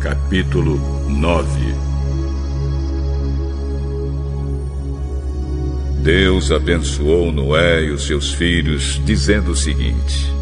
Capítulo 0.00 0.78
9 1.08 1.74
Deus 6.02 6.52
abençoou 6.52 7.32
Noé 7.32 7.82
e 7.82 7.90
os 7.90 8.06
seus 8.06 8.32
filhos, 8.32 9.02
dizendo 9.04 9.50
o 9.50 9.56
seguinte: 9.56 10.32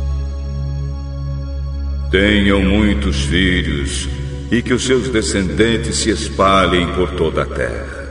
Tenham 2.11 2.61
muitos 2.61 3.23
filhos 3.23 4.07
e 4.51 4.61
que 4.61 4.75
os 4.75 4.85
seus 4.85 5.09
descendentes 5.09 5.97
se 5.97 6.11
espalhem 6.11 6.93
por 6.93 7.13
toda 7.13 7.45
a 7.45 7.47
terra. 7.47 8.07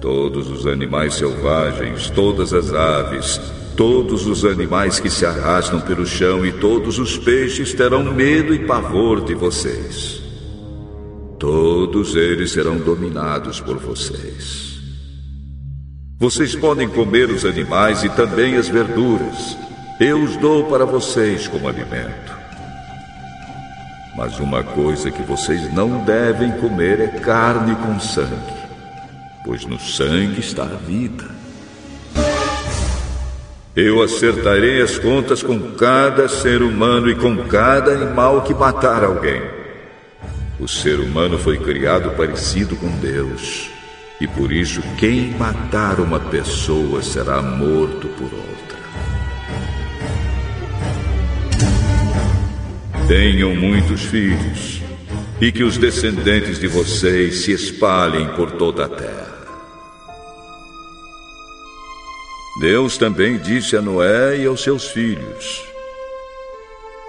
Todos 0.00 0.50
os 0.50 0.66
animais 0.66 1.14
selvagens, 1.14 2.10
todas 2.10 2.52
as 2.52 2.72
aves, 2.74 3.40
todos 3.78 4.26
os 4.26 4.44
animais 4.44 4.98
que 4.98 5.08
se 5.08 5.24
arrastam 5.24 5.80
pelo 5.80 6.04
chão 6.04 6.44
e 6.44 6.50
todos 6.50 6.98
os 6.98 7.16
peixes 7.16 7.72
terão 7.72 8.12
medo 8.12 8.52
e 8.52 8.66
pavor 8.66 9.24
de 9.24 9.36
vocês. 9.36 10.20
Todos 11.38 12.16
eles 12.16 12.50
serão 12.50 12.76
dominados 12.76 13.60
por 13.60 13.78
vocês. 13.78 14.80
Vocês 16.18 16.56
podem 16.56 16.88
comer 16.88 17.30
os 17.30 17.44
animais 17.44 18.02
e 18.02 18.08
também 18.08 18.56
as 18.56 18.68
verduras. 18.68 19.56
Eu 20.00 20.24
os 20.24 20.36
dou 20.38 20.64
para 20.64 20.84
vocês 20.84 21.46
como 21.46 21.68
alimento. 21.68 22.36
Mas 24.16 24.40
uma 24.40 24.64
coisa 24.64 25.08
que 25.12 25.22
vocês 25.22 25.72
não 25.72 26.04
devem 26.04 26.50
comer 26.58 26.98
é 26.98 27.06
carne 27.06 27.76
com 27.76 28.00
sangue, 28.00 28.58
pois 29.44 29.64
no 29.64 29.78
sangue 29.78 30.40
está 30.40 30.64
a 30.64 30.76
vida. 30.76 31.38
Eu 33.80 34.02
acertarei 34.02 34.82
as 34.82 34.98
contas 34.98 35.40
com 35.40 35.70
cada 35.76 36.28
ser 36.28 36.62
humano 36.62 37.08
e 37.08 37.14
com 37.14 37.36
cada 37.46 37.92
animal 37.92 38.42
que 38.42 38.52
matar 38.52 39.04
alguém. 39.04 39.40
O 40.58 40.66
ser 40.66 40.98
humano 40.98 41.38
foi 41.38 41.58
criado 41.58 42.10
parecido 42.16 42.74
com 42.74 42.90
Deus, 42.98 43.70
e 44.20 44.26
por 44.26 44.50
isso 44.50 44.82
quem 44.98 45.30
matar 45.30 46.00
uma 46.00 46.18
pessoa 46.18 47.00
será 47.02 47.40
morto 47.40 48.08
por 48.08 48.24
outra. 48.24 48.78
Tenham 53.06 53.54
muitos 53.54 54.02
filhos 54.06 54.82
e 55.40 55.52
que 55.52 55.62
os 55.62 55.78
descendentes 55.78 56.58
de 56.58 56.66
vocês 56.66 57.44
se 57.44 57.52
espalhem 57.52 58.26
por 58.34 58.50
toda 58.50 58.86
a 58.86 58.88
terra. 58.88 59.27
Deus 62.58 62.98
também 62.98 63.38
disse 63.38 63.76
a 63.76 63.80
Noé 63.80 64.38
e 64.38 64.46
aos 64.46 64.62
seus 64.62 64.88
filhos: 64.88 65.64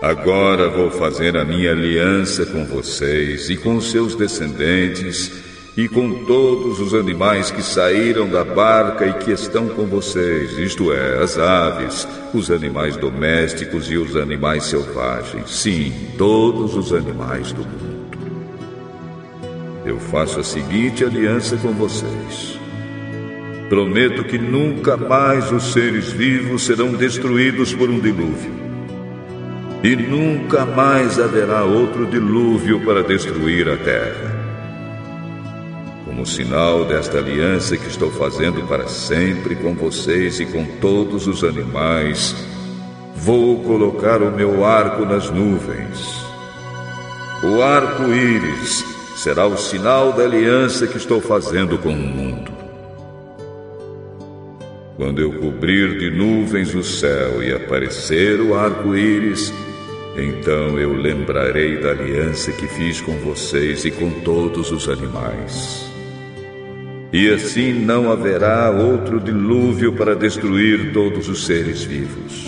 Agora 0.02 0.70
vou 0.70 0.92
fazer 0.92 1.36
a 1.36 1.44
minha 1.44 1.72
aliança 1.72 2.46
com 2.46 2.66
vocês 2.66 3.50
e 3.50 3.58
com 3.58 3.82
seus 3.82 4.14
descendentes 4.16 5.32
e 5.76 5.88
com 5.88 6.26
todos 6.26 6.80
os 6.80 6.94
animais 6.94 7.50
que 7.50 7.64
saíram 7.64 8.30
da 8.30 8.44
barca 8.44 9.08
e 9.08 9.14
que 9.14 9.32
estão 9.32 9.68
com 9.70 9.86
vocês, 9.86 10.58
isto 10.58 10.92
é, 10.94 11.24
as 11.24 11.40
aves, 11.40 12.08
os 12.34 12.52
animais 12.52 12.96
domésticos 12.96 13.90
e 13.90 13.98
os 13.98 14.16
animais 14.16 14.66
selvagens. 14.66 15.50
Sim, 15.50 15.94
todos 16.18 16.76
os 16.76 16.94
animais 16.94 17.52
do 17.54 17.62
mundo. 17.62 18.20
Eu 19.86 20.00
faço 20.00 20.42
a 20.42 20.44
seguinte 20.44 21.04
aliança 21.04 21.58
com 21.58 21.72
vocês. 21.72 22.60
Prometo 23.70 24.24
que 24.24 24.40
nunca 24.40 24.98
mais 24.98 25.52
os 25.52 25.74
seres 25.74 26.12
vivos 26.12 26.66
serão 26.66 26.92
destruídos 26.94 27.72
por 27.72 27.88
um 27.88 28.00
dilúvio. 28.00 28.52
E 29.84 29.96
nunca 29.96 30.66
mais 30.66 31.20
haverá 31.20 31.64
outro 31.64 32.08
dilúvio 32.08 32.84
para 32.84 33.04
destruir 33.04 33.70
a 33.70 33.78
terra. 33.78 34.40
Como 36.04 36.26
sinal 36.26 36.84
desta 36.84 37.20
aliança 37.20 37.78
que 37.78 37.88
estou 37.88 38.10
fazendo 38.10 38.68
para 38.68 38.88
sempre 38.88 39.56
com 39.56 39.76
vocês 39.76 40.40
e 40.40 40.48
com 40.48 40.66
todos 40.82 41.28
os 41.28 41.44
animais, 41.44 42.36
vou 43.16 43.62
colocar 43.62 44.24
o 44.24 44.32
meu 44.32 44.66
arco 44.66 45.06
nas 45.06 45.30
nuvens. 45.30 46.26
O 47.44 47.62
arco-íris 47.62 48.84
será 49.16 49.46
o 49.46 49.56
sinal 49.56 50.12
da 50.12 50.24
aliança 50.24 50.88
que 50.88 50.98
estou 50.98 51.22
fazendo 51.22 51.78
com 51.78 51.90
o 51.90 51.96
mundo. 51.96 52.59
Quando 55.00 55.22
eu 55.22 55.32
cobrir 55.32 55.98
de 55.98 56.12
nuvens 56.12 56.76
o 56.76 56.84
céu 56.84 57.42
e 57.42 57.54
aparecer 57.54 58.42
o 58.42 58.54
arco-íris, 58.54 59.54
então 60.18 60.78
eu 60.78 60.92
lembrarei 60.92 61.78
da 61.78 61.92
aliança 61.92 62.52
que 62.52 62.68
fiz 62.68 63.00
com 63.00 63.14
vocês 63.20 63.86
e 63.86 63.92
com 63.92 64.10
todos 64.20 64.74
os 64.74 64.90
animais. 64.90 65.90
E 67.14 67.30
assim 67.30 67.72
não 67.72 68.12
haverá 68.12 68.72
outro 68.72 69.22
dilúvio 69.22 69.94
para 69.94 70.18
destruir 70.18 70.92
todos 70.92 71.30
os 71.30 71.46
seres 71.46 71.82
vivos. 71.82 72.46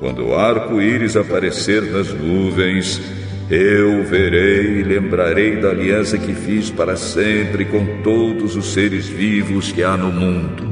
Quando 0.00 0.26
o 0.26 0.34
arco-íris 0.34 1.16
aparecer 1.16 1.80
nas 1.80 2.12
nuvens, 2.12 3.00
eu 3.48 4.04
verei 4.04 4.80
e 4.80 4.82
lembrarei 4.82 5.56
da 5.56 5.70
aliança 5.70 6.18
que 6.18 6.34
fiz 6.34 6.68
para 6.68 6.94
sempre 6.94 7.64
com 7.64 8.02
todos 8.02 8.54
os 8.54 8.74
seres 8.74 9.08
vivos 9.08 9.72
que 9.72 9.82
há 9.82 9.96
no 9.96 10.12
mundo. 10.12 10.69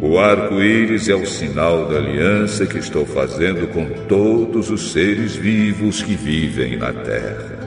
O 0.00 0.16
arco-íris 0.16 1.08
é 1.08 1.14
o 1.14 1.26
sinal 1.26 1.86
da 1.86 1.96
aliança 1.96 2.64
que 2.66 2.78
estou 2.78 3.04
fazendo 3.04 3.66
com 3.66 3.84
todos 4.06 4.70
os 4.70 4.92
seres 4.92 5.34
vivos 5.34 6.00
que 6.00 6.14
vivem 6.14 6.76
na 6.76 6.92
terra. 6.92 7.58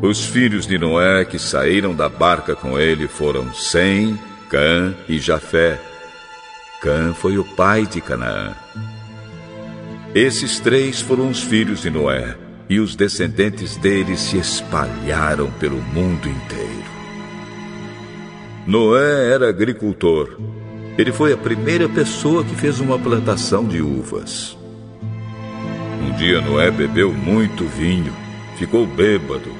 Os 0.00 0.24
filhos 0.24 0.66
de 0.66 0.78
Noé 0.78 1.26
que 1.26 1.38
saíram 1.38 1.94
da 1.94 2.08
barca 2.08 2.56
com 2.56 2.78
ele 2.78 3.06
foram 3.06 3.52
Sem, 3.52 4.18
Cã 4.48 4.94
e 5.06 5.18
Jafé. 5.18 5.78
Cã 6.80 7.12
foi 7.12 7.36
o 7.36 7.44
pai 7.44 7.86
de 7.86 8.00
Canaã. 8.00 8.54
Esses 10.14 10.58
três 10.58 11.02
foram 11.02 11.28
os 11.28 11.42
filhos 11.42 11.82
de 11.82 11.90
Noé, 11.90 12.34
e 12.66 12.80
os 12.80 12.96
descendentes 12.96 13.76
deles 13.76 14.20
se 14.20 14.38
espalharam 14.38 15.50
pelo 15.52 15.82
mundo 15.82 16.26
inteiro. 16.26 16.95
Noé 18.66 19.32
era 19.32 19.48
agricultor. 19.48 20.40
Ele 20.98 21.12
foi 21.12 21.32
a 21.32 21.36
primeira 21.36 21.88
pessoa 21.88 22.42
que 22.42 22.56
fez 22.56 22.80
uma 22.80 22.98
plantação 22.98 23.64
de 23.64 23.80
uvas. 23.80 24.58
Um 26.02 26.10
dia 26.16 26.40
Noé 26.40 26.68
bebeu 26.68 27.12
muito 27.12 27.64
vinho, 27.64 28.12
ficou 28.56 28.84
bêbado 28.84 29.52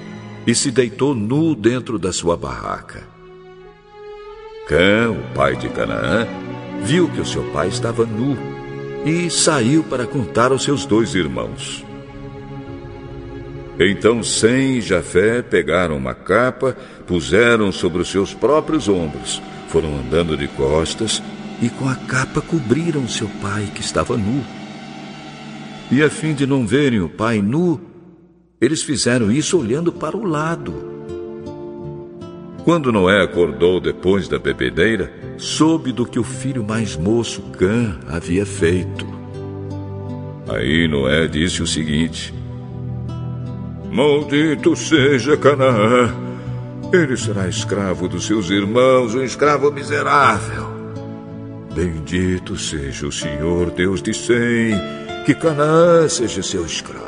e 0.45 0.53
se 0.57 0.73
deitou 0.73 1.15
nu 1.15 1.55
dentro 1.55 2.01
da 2.01 2.13
sua 2.13 2.37
barraca. 2.37 3.07
Cã, 4.67 5.13
o 5.13 5.35
pai 5.37 5.55
de 5.55 5.69
Canaã, 5.69 6.27
viu 6.83 7.09
que 7.09 7.21
o 7.21 7.27
seu 7.27 7.45
pai 7.53 7.69
estava 7.69 8.05
nu 8.05 8.37
e 9.05 9.31
saiu 9.31 9.85
para 9.85 10.05
contar 10.05 10.51
aos 10.51 10.65
seus 10.65 10.85
dois 10.85 11.15
irmãos. 11.15 11.86
Então 13.79 14.23
Sem 14.23 14.79
e 14.79 14.81
Jafé 14.81 15.43
pegaram 15.43 15.97
uma 15.97 16.15
capa, 16.15 16.77
puseram 17.07 17.71
sobre 17.71 18.01
os 18.01 18.09
seus 18.09 18.33
próprios 18.33 18.89
ombros, 18.89 19.43
foram 19.69 19.99
andando 19.99 20.37
de 20.37 20.49
costas 20.49 21.23
e 21.61 21.69
com 21.69 21.89
a 21.89 21.95
capa 21.95 22.41
cobriram 22.41 23.07
seu 23.07 23.29
pai 23.43 23.69
que 23.75 23.81
estava 23.81 24.17
nu. 24.17 24.43
E 25.91 26.03
a 26.03 26.09
fim 26.09 26.35
de 26.35 26.47
não 26.47 26.67
verem 26.67 27.01
o 27.01 27.09
pai 27.09 27.41
nu, 27.43 27.81
eles 28.61 28.83
fizeram 28.83 29.31
isso 29.31 29.59
olhando 29.59 29.93
para 29.93 30.17
o 30.17 30.25
lado. 30.25 30.97
Quando 32.65 32.91
Noé 32.91 33.23
acordou 33.23 33.81
depois 33.81 34.27
da 34.27 34.39
bebedeira, 34.39 35.13
soube 35.37 35.93
do 35.93 36.05
que 36.05 36.19
o 36.19 36.25
filho 36.25 36.65
mais 36.65 36.97
moço, 36.97 37.41
Cã, 37.57 38.01
havia 38.09 38.45
feito. 38.45 39.07
Aí 40.49 40.89
Noé 40.89 41.29
disse 41.29 41.63
o 41.63 41.67
seguinte: 41.67 42.35
Maldito 43.91 44.77
seja 44.77 45.37
Canaã! 45.37 46.15
Ele 46.93 47.17
será 47.17 47.49
escravo 47.49 48.09
dos 48.09 48.27
seus 48.27 48.51
irmãos, 48.51 49.15
um 49.15 49.23
escravo 49.23 49.71
miserável. 49.73 50.67
Bendito 51.75 52.57
seja 52.57 53.07
o 53.07 53.13
Senhor 53.13 53.71
Deus 53.71 54.01
de 54.01 54.15
Sem, 54.15 54.75
que 55.25 55.35
Canaã 55.35 56.09
seja 56.09 56.43
seu 56.43 56.65
escravo. 56.65 57.07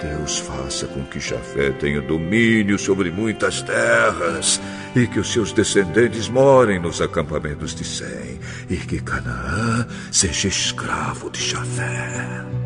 Deus 0.00 0.38
faça 0.38 0.86
com 0.88 1.02
que 1.04 1.20
Jafé 1.20 1.70
tenha 1.70 2.00
domínio 2.00 2.78
sobre 2.78 3.10
muitas 3.10 3.62
terras 3.62 4.60
e 4.94 5.06
que 5.06 5.20
os 5.20 5.32
seus 5.32 5.52
descendentes 5.52 6.28
morem 6.28 6.80
nos 6.80 7.00
acampamentos 7.00 7.74
de 7.74 7.84
Sem 7.84 8.38
e 8.68 8.76
que 8.76 9.00
Canaã 9.00 9.86
seja 10.10 10.48
escravo 10.48 11.30
de 11.30 11.40
Jafé. 11.40 12.61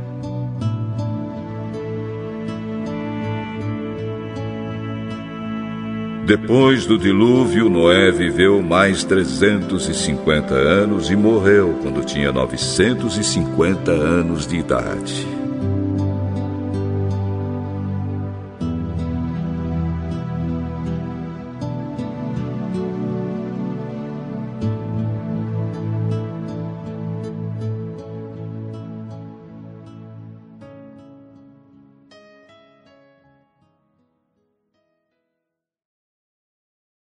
Depois 6.26 6.86
do 6.86 6.98
dilúvio, 6.98 7.68
Noé 7.68 8.10
viveu 8.10 8.60
mais 8.60 9.04
350 9.04 10.56
anos 10.56 11.08
e 11.08 11.14
morreu 11.14 11.78
quando 11.80 12.04
tinha 12.04 12.32
950 12.32 13.92
anos 13.92 14.44
de 14.44 14.56
idade. 14.56 15.35